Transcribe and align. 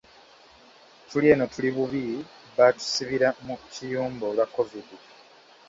Tuli 1.09 1.27
eno 1.33 1.45
tuli 1.53 1.69
bubi 1.75 2.01
baatusibira 2.55 3.27
mu 3.45 3.55
kiyumba 3.71 4.23
olwa 4.31 4.45
COVID 4.55 4.87